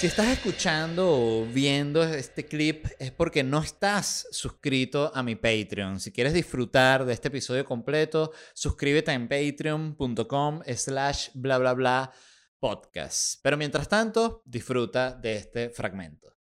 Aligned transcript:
Si 0.00 0.06
estás 0.06 0.28
escuchando 0.28 1.10
o 1.10 1.44
viendo 1.44 2.02
este 2.02 2.46
clip 2.46 2.86
es 2.98 3.10
porque 3.10 3.44
no 3.44 3.58
estás 3.58 4.26
suscrito 4.30 5.12
a 5.14 5.22
mi 5.22 5.36
Patreon. 5.36 6.00
Si 6.00 6.10
quieres 6.10 6.32
disfrutar 6.32 7.04
de 7.04 7.12
este 7.12 7.28
episodio 7.28 7.66
completo, 7.66 8.32
suscríbete 8.54 9.12
en 9.12 9.28
patreon.com 9.28 10.62
slash 10.74 11.28
bla 11.34 11.58
bla 11.58 11.74
bla 11.74 12.12
podcast. 12.58 13.40
Pero 13.42 13.58
mientras 13.58 13.90
tanto, 13.90 14.40
disfruta 14.46 15.12
de 15.12 15.36
este 15.36 15.68
fragmento. 15.68 16.34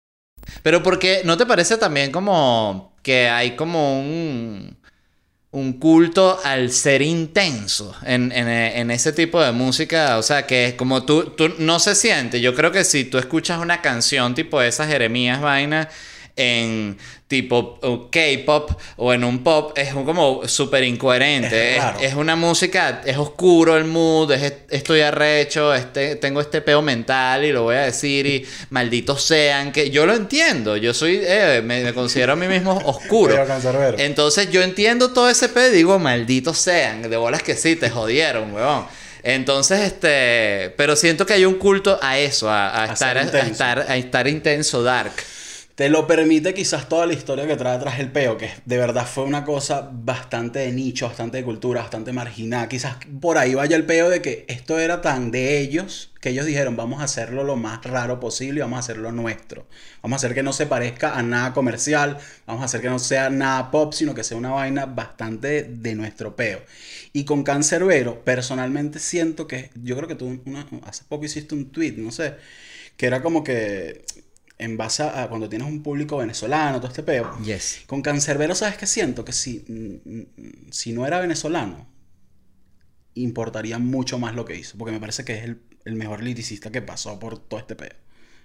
Pero 0.62 0.82
porque 0.82 1.22
no 1.24 1.38
te 1.38 1.46
parece 1.46 1.78
también 1.78 2.12
como 2.12 2.94
que 3.02 3.26
hay 3.26 3.56
como 3.56 3.98
un 3.98 4.78
un 5.52 5.74
culto 5.74 6.38
al 6.44 6.70
ser 6.70 7.02
intenso 7.02 7.94
en, 8.04 8.30
en, 8.32 8.90
ese 8.90 9.12
tipo 9.12 9.42
de 9.42 9.52
música. 9.52 10.18
O 10.18 10.22
sea, 10.22 10.46
que 10.46 10.66
es 10.66 10.74
como 10.74 11.04
tú, 11.04 11.30
tú 11.36 11.54
no 11.58 11.78
se 11.78 11.94
siente. 11.94 12.40
Yo 12.40 12.54
creo 12.54 12.72
que 12.72 12.84
si 12.84 13.04
tú 13.04 13.18
escuchas 13.18 13.60
una 13.60 13.80
canción 13.80 14.34
tipo 14.34 14.60
esas 14.68 14.88
Jeremías 14.88 15.40
vaina 15.40 15.88
en 16.36 16.98
tipo 17.26 17.80
K-pop 18.12 18.70
o 18.98 19.12
en 19.12 19.24
un 19.24 19.42
pop 19.42 19.76
es 19.76 19.92
como 19.92 20.46
súper 20.46 20.84
incoherente. 20.84 21.78
Es, 22.00 22.14
una 22.14 22.36
música, 22.36 23.02
es 23.04 23.16
oscuro 23.16 23.76
el 23.76 23.84
mood, 23.84 24.30
es, 24.32 24.52
estoy 24.70 25.00
arrecho, 25.00 25.74
este, 25.74 26.16
tengo 26.16 26.40
este 26.40 26.60
peo 26.60 26.82
mental 26.82 27.44
y 27.44 27.52
lo 27.52 27.64
voy 27.64 27.76
a 27.76 27.82
decir 27.82 28.26
y 28.26 28.46
malditos 28.70 29.22
sean, 29.22 29.72
que 29.72 29.90
yo 29.90 30.06
lo 30.06 30.14
entiendo, 30.14 30.76
yo 30.76 30.94
soy, 30.94 31.20
eh, 31.22 31.62
me, 31.64 31.92
considero 31.94 32.34
a 32.34 32.36
mí 32.36 32.46
mismo 32.46 32.76
oscuro. 32.84 33.34
Entonces 33.98 34.50
yo 34.50 34.62
entiendo 34.62 35.10
todo 35.12 35.28
ese 35.28 35.48
peo 35.48 35.68
y 35.68 35.72
digo, 35.72 35.98
malditos 35.98 36.58
sean, 36.58 37.02
de 37.10 37.16
bolas 37.16 37.42
que 37.42 37.56
sí, 37.56 37.74
te 37.76 37.90
jodieron, 37.90 38.52
weón. 38.52 38.84
Entonces, 39.24 39.80
este, 39.80 40.72
pero 40.76 40.94
siento 40.94 41.26
que 41.26 41.32
hay 41.32 41.44
un 41.44 41.54
culto 41.54 41.98
a 42.00 42.16
eso, 42.16 42.48
a, 42.48 42.84
estar, 42.92 43.18
a, 43.18 43.22
estar, 43.22 43.80
a 43.88 43.96
estar 43.96 44.28
intenso, 44.28 44.84
dark. 44.84 45.12
Te 45.76 45.90
lo 45.90 46.06
permite 46.06 46.54
quizás 46.54 46.88
toda 46.88 47.04
la 47.04 47.12
historia 47.12 47.46
que 47.46 47.54
trae 47.54 47.76
atrás 47.76 48.00
el 48.00 48.10
peo, 48.10 48.38
que 48.38 48.48
de 48.64 48.78
verdad 48.78 49.06
fue 49.06 49.24
una 49.24 49.44
cosa 49.44 49.90
bastante 49.92 50.60
de 50.60 50.72
nicho, 50.72 51.06
bastante 51.06 51.36
de 51.36 51.44
cultura, 51.44 51.82
bastante 51.82 52.14
marginada. 52.14 52.66
Quizás 52.66 52.96
por 53.20 53.36
ahí 53.36 53.54
vaya 53.54 53.76
el 53.76 53.84
peo 53.84 54.08
de 54.08 54.22
que 54.22 54.46
esto 54.48 54.78
era 54.78 55.02
tan 55.02 55.30
de 55.30 55.58
ellos 55.58 56.14
que 56.22 56.30
ellos 56.30 56.46
dijeron 56.46 56.76
vamos 56.76 57.02
a 57.02 57.04
hacerlo 57.04 57.44
lo 57.44 57.56
más 57.56 57.84
raro 57.84 58.18
posible 58.20 58.60
y 58.60 58.62
vamos 58.62 58.78
a 58.78 58.80
hacerlo 58.80 59.12
nuestro. 59.12 59.66
Vamos 60.00 60.16
a 60.16 60.18
hacer 60.20 60.34
que 60.34 60.42
no 60.42 60.54
se 60.54 60.64
parezca 60.64 61.18
a 61.18 61.22
nada 61.22 61.52
comercial, 61.52 62.16
vamos 62.46 62.62
a 62.62 62.64
hacer 62.64 62.80
que 62.80 62.88
no 62.88 62.98
sea 62.98 63.28
nada 63.28 63.70
pop, 63.70 63.92
sino 63.92 64.14
que 64.14 64.24
sea 64.24 64.38
una 64.38 64.52
vaina 64.52 64.86
bastante 64.86 65.64
de 65.64 65.94
nuestro 65.94 66.36
peo. 66.36 66.62
Y 67.12 67.26
con 67.26 67.42
Cancerbero, 67.42 68.24
personalmente 68.24 68.98
siento 68.98 69.46
que, 69.46 69.72
yo 69.74 69.94
creo 69.94 70.08
que 70.08 70.14
tú 70.14 70.40
hace 70.86 71.04
poco 71.06 71.26
hiciste 71.26 71.54
un 71.54 71.70
tweet, 71.70 71.96
no 71.98 72.12
sé, 72.12 72.34
que 72.96 73.06
era 73.06 73.20
como 73.22 73.44
que 73.44 74.06
en 74.58 74.76
base 74.76 75.02
a, 75.02 75.28
cuando 75.28 75.48
tienes 75.48 75.68
un 75.68 75.82
público 75.82 76.18
venezolano, 76.18 76.78
todo 76.78 76.88
este 76.88 77.02
peo. 77.02 77.36
Yes. 77.42 77.82
Con 77.86 78.02
Cancerbero, 78.02 78.54
¿sabes 78.54 78.76
qué 78.76 78.86
siento? 78.86 79.24
Que 79.24 79.32
si, 79.32 79.64
mm, 79.68 80.10
mm, 80.10 80.70
si 80.70 80.92
no 80.92 81.06
era 81.06 81.20
venezolano, 81.20 81.86
importaría 83.14 83.78
mucho 83.78 84.18
más 84.18 84.34
lo 84.34 84.44
que 84.44 84.56
hizo. 84.56 84.78
Porque 84.78 84.92
me 84.92 85.00
parece 85.00 85.24
que 85.24 85.34
es 85.34 85.44
el, 85.44 85.60
el 85.84 85.94
mejor 85.94 86.22
liricista 86.22 86.70
que 86.70 86.80
pasó 86.80 87.18
por 87.18 87.38
todo 87.38 87.60
este 87.60 87.76
peo. 87.76 87.92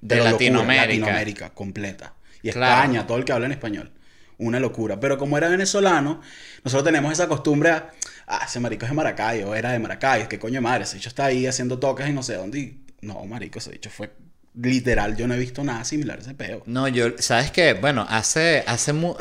De, 0.01 0.17
Latinoamérica. 0.17 0.85
Latinoamérica 0.85 1.49
completa. 1.51 2.15
Y 2.41 2.49
España, 2.49 3.05
todo 3.07 3.17
el 3.17 3.25
que 3.25 3.31
habla 3.31 3.45
en 3.45 3.53
español. 3.53 3.91
Una 4.37 4.59
locura. 4.59 4.99
Pero 4.99 5.17
como 5.17 5.37
era 5.37 5.47
venezolano, 5.47 6.21
nosotros 6.63 6.83
tenemos 6.83 7.11
esa 7.11 7.27
costumbre 7.27 7.69
a, 7.69 7.91
ah, 8.27 8.41
ese 8.45 8.59
marico 8.59 8.85
es 8.85 8.91
de 8.91 8.95
Maracaibo, 8.95 9.53
era 9.53 9.71
de 9.71 9.79
Maracaibo, 9.79 10.27
qué 10.27 10.39
coño 10.39 10.61
madre, 10.61 10.85
ese 10.85 10.95
dicho 10.95 11.09
está 11.09 11.25
ahí 11.25 11.45
haciendo 11.45 11.77
toques 11.77 12.09
y 12.09 12.13
no 12.13 12.23
sé 12.23 12.35
dónde. 12.35 12.77
no, 13.01 13.23
marico, 13.25 13.59
ese 13.59 13.71
dicho 13.71 13.91
fue 13.91 14.11
literal, 14.53 15.15
yo 15.15 15.27
no 15.27 15.33
he 15.33 15.39
visto 15.39 15.63
nada 15.63 15.83
similar 15.83 16.17
a 16.19 16.21
ese 16.21 16.33
peo. 16.33 16.63
No, 16.65 16.87
yo, 16.87 17.09
¿sabes 17.19 17.51
qué? 17.51 17.73
Bueno, 17.73 18.05
hace, 18.09 18.63
hace 18.67 18.93
muy, 18.93 19.15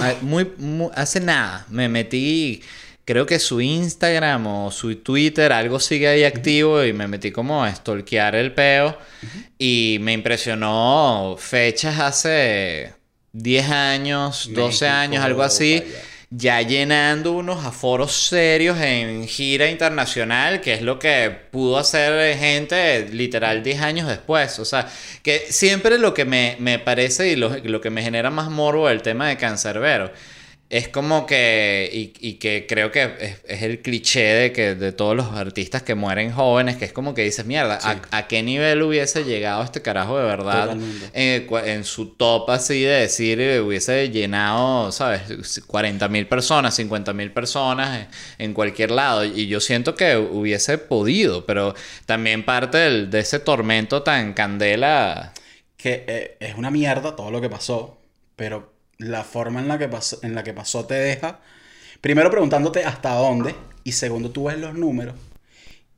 hace 0.94 1.21
nada 1.21 1.66
me 1.71 1.88
metí, 1.88 2.62
creo 3.04 3.27
que 3.27 3.38
su 3.38 3.60
Instagram 3.60 4.47
o 4.47 4.71
su 4.71 4.97
Twitter, 4.97 5.53
algo 5.53 5.81
sigue 5.81 6.09
ahí 6.09 6.25
activo 6.25 6.84
y 6.84 6.93
me 6.93 7.06
metí 7.09 7.31
como 7.31 7.65
a 7.65 7.75
stalkear 7.75 8.34
el 8.34 8.53
peo 8.53 8.99
y 9.59 9.99
me 10.00 10.12
impresionó 10.12 11.37
fechas 11.38 11.99
hace 12.00 12.94
10 13.33 13.71
años, 13.71 14.50
12 14.53 14.88
años, 14.88 15.25
algo 15.25 15.43
así 15.43 15.84
ya 16.30 16.62
llenando 16.62 17.32
unos 17.32 17.64
aforos 17.64 18.12
serios 18.12 18.78
en 18.80 19.26
gira 19.26 19.68
internacional, 19.68 20.60
que 20.60 20.74
es 20.74 20.82
lo 20.82 20.98
que 20.98 21.30
pudo 21.50 21.76
hacer 21.76 22.36
gente 22.38 23.08
literal 23.08 23.64
10 23.64 23.80
años 23.82 24.08
después. 24.08 24.58
O 24.60 24.64
sea, 24.64 24.88
que 25.22 25.46
siempre 25.50 25.98
lo 25.98 26.14
que 26.14 26.24
me, 26.24 26.56
me 26.60 26.78
parece 26.78 27.30
y 27.30 27.36
lo, 27.36 27.56
lo, 27.58 27.80
que 27.80 27.91
me 27.91 28.02
genera 28.02 28.30
más 28.30 28.48
morbo 28.48 28.88
el 28.88 29.02
tema 29.02 29.28
de 29.28 29.36
Cancerbero 29.36 30.12
es 30.70 30.86
como 30.86 31.26
que, 31.26 31.91
y, 31.92 32.12
y 32.20 32.34
que 32.34 32.64
creo 32.69 32.92
que 32.92 33.03
es, 33.03 33.41
es, 33.44 33.62
el 33.62 33.82
cliché 33.82 34.22
de 34.22 34.53
que 34.53 34.76
de 34.76 34.92
todos 34.92 35.16
los 35.16 35.26
artistas 35.32 35.82
que 35.82 35.97
mueren 35.97 36.31
jóvenes, 36.31 36.76
que 36.76 36.84
es 36.84 36.92
como 36.92 37.12
que 37.12 37.22
dices, 37.22 37.44
mierda, 37.44 37.81
¿a, 37.82 38.00
¿a, 38.16 38.28
qué 38.28 38.44
nivel 38.44 38.80
hubiese 38.82 39.25
llegado 39.25 39.64
este 39.64 39.82
carajo 39.82 40.16
de 40.16 40.25
verdad 40.25 40.76
en, 41.12 41.48
en, 41.64 41.84
su 41.84 42.10
top 42.10 42.48
así 42.50 42.82
de 42.82 43.00
decir, 43.00 43.41
eh, 43.41 43.60
hubiese 43.60 44.10
llenado, 44.10 44.92
¿sabes? 44.92 45.60
40 45.66 46.06
mil 46.06 46.28
personas, 46.28 46.76
50 46.76 47.12
mil 47.14 47.32
personas 47.32 48.06
en, 48.38 48.54
cualquier 48.54 48.92
lado. 48.92 49.25
Y 49.25 49.48
yo 49.48 49.59
siento 49.59 49.97
que 49.97 50.16
hubiese 50.16 50.78
podido, 50.78 51.47
pero 51.47 51.75
también 52.06 52.44
parte 52.44 52.78
del, 52.78 53.10
de 53.10 53.19
ese 53.19 53.41
tormento 53.41 54.04
tan 54.04 54.34
candela. 54.34 55.32
Que 55.76 56.04
eh, 56.06 56.36
es 56.38 56.54
una 56.54 56.70
mierda 56.70 57.16
todo 57.16 57.32
lo 57.32 57.41
que 57.41 57.50
pasó, 57.50 57.98
pero 58.36 58.79
la 59.00 59.25
forma 59.25 59.61
en 59.61 59.69
la 59.69 59.78
que 59.78 59.88
pasó, 59.88 60.19
en 60.22 60.34
la 60.34 60.44
que 60.44 60.55
pasó 60.55 60.87
te 60.87 60.94
deja, 60.94 61.41
primero 62.00 62.31
preguntándote 62.31 62.84
hasta 62.84 63.15
dónde, 63.15 63.55
y 63.84 63.93
segundo 63.93 64.31
tú 64.31 64.44
ves 64.44 64.59
los 64.59 64.75
números. 64.75 65.15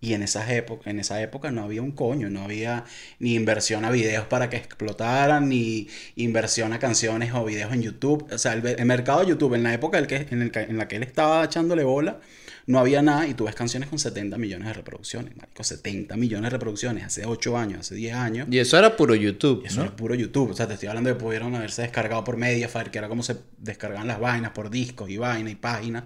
Y 0.02 0.14
en, 0.14 0.24
esas 0.24 0.50
en 0.50 0.98
esa 0.98 1.22
época 1.22 1.52
no 1.52 1.62
había 1.62 1.80
un 1.80 1.92
coño, 1.92 2.28
no 2.28 2.42
había 2.42 2.84
ni 3.20 3.36
inversión 3.36 3.84
a 3.84 3.90
videos 3.92 4.26
para 4.26 4.50
que 4.50 4.56
explotaran, 4.56 5.48
ni 5.48 5.86
inversión 6.16 6.72
a 6.72 6.80
canciones 6.80 7.32
o 7.32 7.44
videos 7.44 7.72
en 7.72 7.82
YouTube. 7.82 8.26
O 8.32 8.36
sea, 8.36 8.54
el, 8.54 8.84
mercado 8.84 9.20
de 9.20 9.28
YouTube 9.28 9.54
en 9.54 9.62
la 9.62 9.72
época 9.72 10.00
en, 10.00 10.06
que, 10.06 10.26
en, 10.28 10.42
el, 10.42 10.52
en 10.54 10.76
la 10.76 10.88
que 10.88 10.96
él 10.96 11.04
estaba 11.04 11.44
echándole 11.44 11.84
bola, 11.84 12.18
no 12.66 12.80
había 12.80 13.00
nada 13.00 13.28
y 13.28 13.34
tú 13.34 13.44
ves 13.44 13.54
canciones 13.54 13.88
con 13.88 14.00
70 14.00 14.38
millones 14.38 14.66
de 14.66 14.74
reproducciones, 14.74 15.36
marico, 15.36 15.62
70 15.62 16.16
millones 16.16 16.50
de 16.50 16.50
reproducciones 16.50 17.04
hace 17.04 17.24
8 17.24 17.56
años, 17.56 17.80
hace 17.80 17.94
10 17.94 18.14
años. 18.16 18.48
Y 18.50 18.58
eso 18.58 18.76
era 18.76 18.96
puro 18.96 19.14
YouTube, 19.14 19.62
Eso 19.64 19.82
era 19.82 19.94
puro 19.94 20.16
YouTube, 20.16 20.50
o 20.50 20.54
sea, 20.54 20.66
te 20.66 20.74
estoy 20.74 20.88
hablando 20.88 21.10
de 21.10 21.16
que 21.16 21.22
pudieron 21.22 21.54
haberse 21.54 21.82
descargado 21.82 22.24
por 22.24 22.36
Mediafire, 22.36 22.90
que 22.90 22.98
era 22.98 23.08
como 23.08 23.22
se 23.22 23.36
descargaban 23.58 24.08
las 24.08 24.18
vainas 24.18 24.50
por 24.50 24.68
discos 24.68 25.10
y 25.10 25.16
vainas 25.16 25.52
y 25.52 25.56
páginas. 25.56 26.04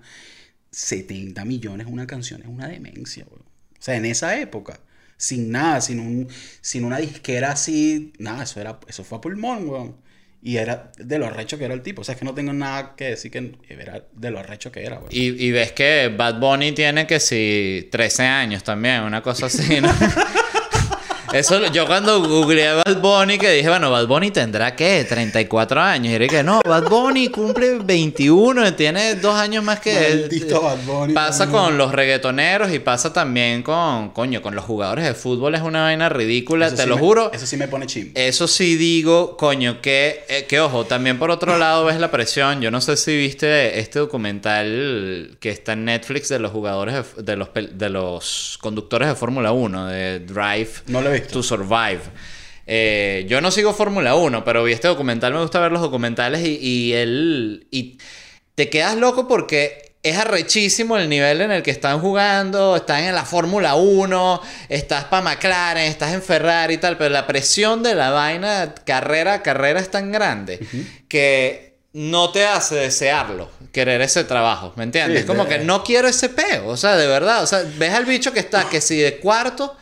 70 0.71 1.43
millones 1.47 1.87
una 1.87 2.06
canción 2.06 2.43
es 2.43 2.49
una 2.49 2.69
demencia, 2.69 3.25
bro. 3.25 3.46
O 3.87 3.89
sea, 3.89 3.95
en 3.95 4.05
esa 4.05 4.41
época, 4.41 4.81
sin 5.17 5.53
nada, 5.53 5.81
sin 5.81 6.01
un 6.01 6.27
sin 6.61 6.85
una 6.85 6.99
disquera 6.99 7.53
así, 7.53 8.13
nada, 8.19 8.43
eso 8.43 8.61
era 8.61 8.81
eso 8.89 9.05
fue 9.05 9.19
a 9.19 9.21
pulmón, 9.21 9.69
weón. 9.69 9.97
Y 10.43 10.57
era 10.57 10.91
de 10.99 11.21
lo 11.21 11.27
arrecho 11.27 11.57
que 11.57 11.67
era 11.67 11.75
el 11.75 11.83
tipo. 11.83 12.01
O 12.01 12.05
sea, 12.05 12.15
es 12.15 12.19
que 12.19 12.25
no 12.25 12.35
tengo 12.35 12.53
nada 12.53 12.97
que 12.97 13.05
decir 13.11 13.31
que 13.31 13.55
era 13.69 14.05
de 14.13 14.31
lo 14.33 14.41
arrecho 14.41 14.73
que 14.73 14.85
era, 14.85 15.01
Y, 15.11 15.41
y 15.41 15.53
ves 15.53 15.71
que 15.71 16.13
Bad 16.17 16.41
Bunny 16.41 16.73
tiene 16.73 17.07
que 17.07 17.21
si 17.21 17.89
13 17.93 18.25
años 18.25 18.65
también, 18.65 19.03
una 19.03 19.23
cosa 19.23 19.47
así, 19.47 19.81
¿no? 19.81 19.89
Eso, 21.32 21.66
yo 21.72 21.87
cuando 21.87 22.22
googleé 22.22 22.69
a 22.69 22.75
Bad 22.76 23.00
Bunny, 23.00 23.38
que 23.38 23.50
dije, 23.50 23.69
bueno, 23.69 23.91
Bad 23.91 24.06
Bunny 24.06 24.31
tendrá 24.31 24.75
¿qué? 24.75 25.04
34 25.09 25.81
años. 25.81 26.14
Y 26.14 26.19
dije, 26.19 26.42
no, 26.42 26.60
Bad 26.64 26.88
Bunny 26.88 27.28
cumple 27.28 27.78
21, 27.78 28.75
tiene 28.75 29.16
dos 29.16 29.34
años 29.34 29.64
más 29.64 29.81
que 29.81 30.06
él. 30.06 30.28
Bad 30.50 30.78
Bunny, 30.87 31.14
pasa 31.14 31.48
con 31.48 31.76
los 31.76 31.92
reggaetoneros 31.92 32.72
y 32.72 32.78
pasa 32.78 33.12
también 33.12 33.62
con, 33.62 34.11
coño, 34.11 34.43
con 34.43 34.55
los 34.55 34.64
jugadores 34.64 35.05
de 35.05 35.14
fútbol. 35.14 35.55
Es 35.55 35.62
una 35.62 35.82
vaina 35.82 36.08
ridícula, 36.08 36.75
te 36.75 36.87
lo 36.87 36.96
juro. 36.96 37.32
Eso 37.32 37.46
sí 37.46 37.56
me 37.56 37.69
pone 37.69 37.87
chim. 37.87 38.12
Eso 38.14 38.46
sí 38.49 38.76
digo, 38.76 39.37
coño, 39.37 39.81
que, 39.81 40.25
eh, 40.29 40.46
que 40.49 40.61
ojo, 40.61 40.84
también 40.87 41.19
por 41.19 41.31
otro 41.31 41.58
lado 41.58 41.84
ves 41.84 41.99
la 41.99 42.11
presión. 42.11 42.61
Yo 42.61 42.70
no 42.70 42.81
sé 42.81 42.96
si 42.96 43.17
viste 43.17 43.79
este 43.79 43.99
documental 43.99 45.37
que 45.40 45.50
está 45.50 45.72
en 45.72 45.84
Netflix 45.87 46.29
de 46.29 46.38
los 46.38 46.52
jugadores, 46.52 47.05
de, 47.17 47.37
los, 47.37 47.49
de 47.55 47.90
los 47.90 48.58
conductores 48.61 49.08
de 49.08 49.14
Fórmula 49.14 49.52
1, 49.52 49.87
de 49.87 50.20
Drive. 50.20 50.70
No 50.87 51.00
lo 51.00 51.11
he 51.11 51.16
visto. 51.21 51.35
To 51.35 51.43
Survive. 51.43 52.01
Eh, 52.67 53.25
yo 53.29 53.41
no 53.41 53.51
sigo 53.51 53.73
Fórmula 53.73 54.15
1, 54.17 54.45
pero 54.45 54.65
vi 54.65 54.73
este 54.73 54.89
documental, 54.89 55.33
me 55.33 55.41
gusta 55.41 55.61
ver 55.61 55.73
los 55.73 55.83
documentales 55.83 56.47
y, 56.47 56.57
y 56.57 56.93
él... 56.95 57.67
Y 57.71 57.99
te 58.55 58.71
quedas 58.71 58.97
loco 58.97 59.29
porque 59.29 59.87
es 60.07 60.17
arrechísimo 60.17 60.97
el 60.97 61.09
nivel 61.09 61.41
en 61.41 61.51
el 61.51 61.65
que 61.65 61.73
están 61.73 62.01
jugando, 62.01 62.77
están 62.77 63.03
en 63.03 63.15
la 63.15 63.25
Fórmula 63.25 63.75
1, 63.75 64.41
estás 64.69 65.05
para 65.05 65.23
McLaren, 65.23 65.85
estás 65.85 66.15
en 66.15 66.23
Ferrari 66.23 66.75
y 66.75 66.79
tal, 66.79 66.97
pero 66.97 67.11
la 67.11 67.27
presión 67.27 67.83
de 67.83 67.97
la 67.97 68.11
vaina 68.11 68.73
carrera 68.85 69.35
a 69.35 69.43
carrera 69.43 69.81
es 69.81 69.91
tan 69.91 70.13
grande 70.13 70.61
que 71.09 71.79
no 71.93 72.31
te 72.31 72.47
hace 72.47 72.77
desearlo, 72.77 73.51
querer 73.73 74.01
ese 74.01 74.23
trabajo, 74.23 74.73
¿me 74.77 74.85
entiendes? 74.85 75.21
Es 75.21 75.27
como 75.27 75.49
que 75.49 75.59
no 75.59 75.83
quiero 75.83 76.07
ese 76.07 76.29
peo, 76.29 76.69
o 76.69 76.77
sea, 76.77 76.95
de 76.97 77.09
verdad, 77.09 77.43
o 77.43 77.47
sea, 77.49 77.65
ves 77.77 77.93
al 77.93 78.05
bicho 78.05 78.33
que 78.33 78.41
está, 78.41 78.69
que 78.69 78.81
si 78.81 78.99
de 78.99 79.17
cuarto 79.17 79.77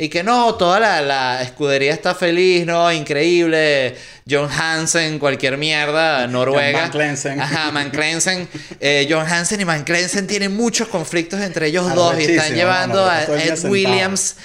y 0.00 0.08
que 0.08 0.22
no, 0.22 0.54
toda 0.54 0.78
la, 0.78 1.02
la 1.02 1.42
escudería 1.42 1.92
está 1.92 2.14
feliz, 2.14 2.64
no, 2.64 2.90
increíble. 2.92 3.96
John 4.30 4.48
Hansen, 4.48 5.18
cualquier 5.18 5.56
mierda, 5.56 6.26
Noruega. 6.28 6.82
Van 6.82 6.90
Clensen. 6.90 7.40
Ajá, 7.40 7.72
Clensen. 7.90 8.48
Eh, 8.78 9.08
John 9.10 9.26
Hansen 9.26 9.60
y 9.60 9.82
Clensen 9.82 10.28
tienen 10.28 10.54
muchos 10.54 10.86
conflictos 10.86 11.40
entre 11.40 11.66
ellos 11.66 11.92
dos 11.94 12.14
y 12.20 12.24
están 12.24 12.54
llevando 12.54 13.04
a 13.04 13.24
Ed. 13.24 13.64
Williams 13.64 14.36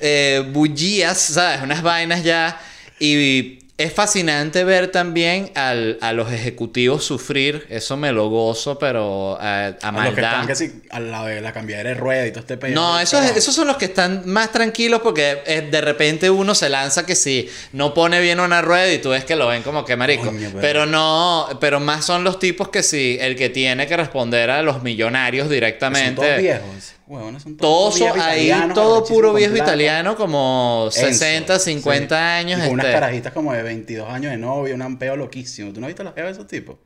eh, 0.00 0.44
bullías, 0.50 1.18
¿sabes? 1.18 1.60
Unas 1.62 1.82
vainas 1.82 2.24
ya. 2.24 2.58
Y 2.98 3.61
es 3.78 3.92
fascinante 3.92 4.62
ver 4.64 4.92
también 4.92 5.50
al- 5.56 5.98
a 6.02 6.12
los 6.12 6.30
ejecutivos 6.30 7.04
sufrir. 7.04 7.66
Eso 7.68 7.96
me 7.96 8.12
lo 8.12 8.28
gozo, 8.28 8.78
pero 8.78 9.36
eh, 9.40 9.44
a, 9.44 9.76
a 9.82 9.88
A 9.88 10.04
los 10.04 10.14
que 10.14 10.20
están 10.20 10.46
que 10.46 10.54
sí, 10.54 10.82
al 10.90 11.10
lado 11.10 11.26
de 11.26 11.40
la 11.40 11.52
cambiadera 11.52 11.88
de 11.90 11.94
rueda 11.96 12.26
y 12.26 12.30
todo 12.30 12.40
este 12.40 12.56
pedo. 12.58 12.74
No, 12.74 13.00
esos, 13.00 13.20
Carajo. 13.20 13.38
esos 13.38 13.54
son 13.54 13.66
los 13.66 13.78
que 13.78 13.86
están 13.86 14.22
más 14.26 14.52
tranquilos 14.52 15.00
porque 15.02 15.42
eh, 15.46 15.66
de 15.70 15.80
repente 15.80 16.30
uno 16.30 16.54
se 16.54 16.68
lanza 16.68 17.04
que 17.06 17.16
si 17.16 17.48
no 17.72 17.92
pone 17.94 18.20
bien 18.20 18.38
una 18.40 18.62
rueda 18.62 18.92
y 18.92 18.98
tú 18.98 19.08
ves 19.10 19.24
que 19.24 19.34
lo 19.36 19.48
ven 19.48 19.62
como 19.62 19.84
que 19.84 19.96
marico. 19.96 20.26
Coño, 20.26 20.48
pero- 20.50 20.60
pero 20.60 20.86
no, 20.86 21.48
pero 21.60 21.80
más 21.80 22.04
son 22.04 22.22
los 22.24 22.38
tipos 22.38 22.68
que 22.68 22.82
sí, 22.84 23.16
el 23.20 23.34
que 23.36 23.48
tiene 23.48 23.86
que 23.88 23.96
responder 23.96 24.50
a 24.50 24.62
los 24.62 24.82
millonarios 24.82 25.46
Son 25.46 25.52
directamente. 25.54 26.14
todos 26.20 26.36
viejos. 26.38 26.94
Son 27.40 27.56
Todos 27.56 27.98
son- 27.98 28.20
ahí 28.20 28.52
todo 28.74 29.04
puro 29.04 29.32
viejo 29.34 29.54
plata. 29.54 29.70
italiano 29.70 30.16
como 30.16 30.84
Enzo, 30.86 31.06
60, 31.06 31.58
50 31.58 32.16
sí. 32.16 32.22
años. 32.22 32.58
Y 32.58 32.62
con 32.64 32.72
unas 32.74 32.86
este. 32.86 32.94
carajitas 33.00 33.32
como 33.32 33.52
de 33.52 33.62
22 33.62 34.08
años 34.08 34.32
de 34.32 34.38
novia, 34.38 34.74
un 34.74 34.98
peo 34.98 35.16
loquísimo. 35.16 35.72
¿Tú 35.72 35.80
no 35.80 35.86
viste 35.86 36.02
las 36.04 36.12
peos 36.12 36.26
de 36.28 36.32
esos 36.32 36.46
tipos? 36.46 36.76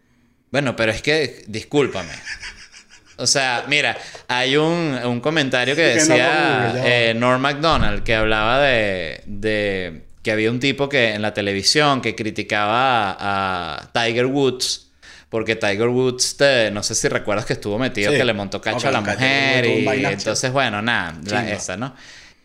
Bueno, 0.51 0.75
pero 0.77 0.93
es 0.93 1.03
que, 1.03 1.45
discúlpame. 1.49 2.13
O 3.19 3.27
sea, 3.27 3.65
mira, 3.69 3.97
hay 4.29 4.57
un, 4.57 4.99
un 5.05 5.21
comentario 5.21 5.75
que 5.75 5.99
Sí, 6.01 6.09
que 6.09 6.19
no 6.19 6.69
lo 6.69 6.73
decía 6.75 7.11
eh, 7.11 7.15
Norm 7.15 7.41
MacDonald 7.41 8.03
que 8.03 8.15
hablaba 8.15 8.61
de, 8.61 9.23
de 9.25 10.03
que 10.23 10.33
había 10.33 10.51
un 10.51 10.61
tipo 10.61 10.89
que 10.89 11.15
en 11.15 11.23
la 11.23 11.33
televisión 11.33 12.03
que 12.03 12.15
criticaba 12.15 13.13
a, 13.13 13.83
a 13.85 13.93
Tiger 13.93 14.27
Woods. 14.27 14.86
Porque 15.29 15.57
Tiger 15.57 15.89
Woods, 15.89 16.37
te- 16.37 16.71
no 16.71 16.83
sé 16.83 16.95
si 16.95 17.09
recuerdas 17.09 17.45
que 17.47 17.55
estuvo 17.55 17.79
metido, 17.79 18.13
Sí. 18.13 18.19
que 18.19 18.25
le 18.25 18.33
montó 18.33 18.61
cacho 18.61 18.89
a 18.89 18.93
la 18.93 19.01
mujer 19.01 19.67
y 19.67 20.05
entonces, 20.07 20.53
bueno, 20.53 20.81
nada, 20.83 21.19
la- 21.25 21.51
esa, 21.51 21.77
¿no? 21.77 21.95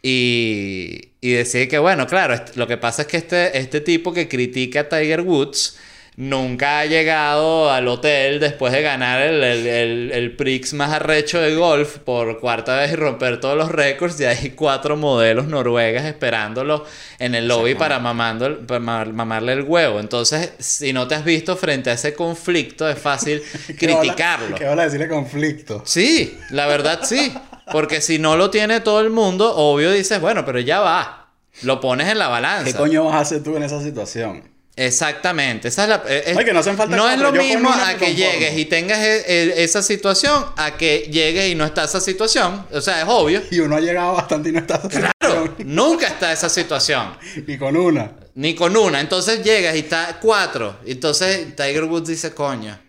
Y, 0.01 1.09
y 1.21 1.29
decía 1.33 1.67
que, 1.67 1.77
bueno, 1.77 2.07
claro, 2.07 2.35
lo 2.55 2.67
que 2.67 2.77
pasa 2.77 3.03
es 3.03 3.07
que 3.07 3.17
este, 3.17 3.57
este 3.57 3.81
tipo 3.81 4.11
que 4.13 4.27
critica 4.27 4.81
a 4.81 4.89
Tiger 4.89 5.21
Woods 5.21 5.77
nunca 6.17 6.79
ha 6.79 6.85
llegado 6.85 7.71
al 7.71 7.87
hotel 7.87 8.39
después 8.39 8.73
de 8.73 8.81
ganar 8.81 9.21
el, 9.21 9.43
el, 9.43 9.65
el- 9.67 10.11
el 10.11 10.35
Prix 10.35 10.73
más 10.73 10.91
arrecho 10.91 11.39
de 11.39 11.55
golf 11.55 11.97
por 11.99 12.39
cuarta 12.39 12.75
vez 12.77 12.91
y 12.91 12.95
romper 12.95 13.39
todos 13.39 13.57
los 13.57 13.71
récords. 13.71 14.19
Y 14.19 14.25
hay 14.25 14.49
cuatro 14.51 14.97
modelos 14.97 15.47
noruegas 15.47 16.05
esperándolo 16.05 16.85
en 17.17 17.33
el 17.35 17.47
lobby 17.47 17.75
para, 17.75 17.99
mamando 17.99 18.45
el- 18.45 18.57
para 18.57 18.79
ma- 18.79 19.05
mamarle 19.05 19.53
el 19.53 19.61
huevo. 19.63 19.99
Entonces, 19.99 20.51
si 20.59 20.93
no 20.93 21.07
te 21.07 21.15
has 21.15 21.23
visto 21.23 21.55
frente 21.55 21.89
a 21.89 21.93
ese 21.93 22.13
conflicto, 22.13 22.87
es 22.89 22.99
fácil 22.99 23.41
criticarlo. 23.79 24.57
¿Qué 24.57 24.65
va 24.65 24.73
a 24.73 24.85
decirle 24.85 25.07
conflicto? 25.07 25.81
Sí, 25.85 26.37
la 26.49 26.67
verdad 26.67 26.99
sí. 27.03 27.33
Porque 27.71 28.01
si 28.01 28.19
no 28.19 28.35
lo 28.35 28.49
tiene 28.49 28.81
todo 28.81 28.99
el 28.99 29.11
mundo, 29.11 29.55
obvio 29.55 29.91
dices, 29.91 30.19
bueno, 30.19 30.45
pero 30.45 30.59
ya 30.59 30.81
va. 30.81 31.29
Lo 31.63 31.79
pones 31.79 32.09
en 32.09 32.17
la 32.19 32.27
balanza. 32.27 32.65
¿Qué 32.65 32.73
coño 32.77 33.05
vas 33.05 33.15
a 33.15 33.19
hacer 33.19 33.43
tú 33.43 33.55
en 33.55 33.63
esa 33.63 33.81
situación? 33.81 34.50
Exactamente. 34.75 35.67
Esa 35.67 35.83
es 35.83 35.89
la, 35.89 36.03
eh, 36.07 36.23
es- 36.27 36.37
Ay, 36.37 36.45
que 36.45 36.53
no 36.53 36.59
hacen 36.59 36.77
falta 36.77 36.95
no 36.95 37.09
es 37.09 37.19
lo 37.19 37.33
yo 37.33 37.41
mismo 37.41 37.69
a 37.71 37.95
que 37.97 38.15
llegues 38.15 38.57
y 38.57 38.65
tengas 38.65 38.99
e- 38.99 39.23
e- 39.27 39.63
esa 39.63 39.81
situación 39.83 40.45
a 40.57 40.77
que 40.77 41.09
llegues 41.11 41.51
y 41.51 41.55
no 41.55 41.65
está 41.65 41.83
esa 41.83 41.99
situación. 42.01 42.65
O 42.71 42.81
sea, 42.81 43.01
es 43.01 43.05
obvio. 43.07 43.41
Y 43.51 43.59
uno 43.59 43.75
ha 43.75 43.79
llegado 43.81 44.13
bastante 44.13 44.49
y 44.49 44.51
no 44.53 44.59
está 44.59 44.75
esa 44.75 44.87
Claro, 44.89 45.11
situación. 45.43 45.55
nunca 45.65 46.07
está 46.07 46.31
esa 46.31 46.49
situación. 46.49 47.15
Y 47.47 47.57
con 47.57 47.75
una. 47.75 48.11
Ni 48.35 48.55
con 48.55 48.75
una. 48.77 48.99
Entonces 49.01 49.43
llegas 49.43 49.75
y 49.75 49.79
está 49.79 50.17
cuatro. 50.21 50.77
Entonces 50.85 51.55
Tiger 51.55 51.83
Woods 51.83 52.07
dice, 52.07 52.33
coño. 52.33 52.79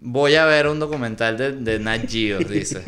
Voy 0.00 0.36
a 0.36 0.44
ver 0.44 0.68
un 0.68 0.78
documental 0.78 1.36
de, 1.36 1.52
de 1.52 1.80
Nat 1.80 2.08
Geo, 2.08 2.38
dice. 2.38 2.82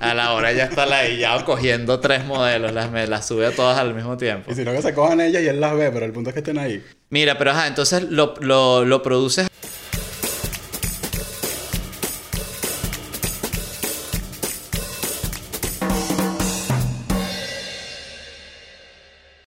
A 0.00 0.14
la 0.14 0.32
hora 0.32 0.52
ya 0.52 0.64
está 0.64 0.84
ladillado 0.84 1.44
cogiendo 1.44 2.00
tres 2.00 2.24
modelos. 2.24 2.72
Las, 2.72 2.90
me 2.90 3.06
las 3.06 3.26
sube 3.26 3.46
a 3.46 3.52
todas 3.52 3.78
al 3.78 3.94
mismo 3.94 4.16
tiempo. 4.16 4.50
Y 4.50 4.54
si 4.56 4.64
no 4.64 4.72
que 4.72 4.82
se 4.82 4.92
cojan 4.92 5.20
ellas 5.20 5.42
y 5.42 5.46
él 5.46 5.60
las 5.60 5.76
ve, 5.76 5.90
pero 5.92 6.04
el 6.04 6.12
punto 6.12 6.30
es 6.30 6.34
que 6.34 6.40
estén 6.40 6.58
ahí. 6.58 6.82
Mira, 7.08 7.38
pero 7.38 7.52
ajá, 7.52 7.68
entonces 7.68 8.10
lo, 8.10 8.34
lo, 8.40 8.84
lo 8.84 9.02
produces 9.02 9.48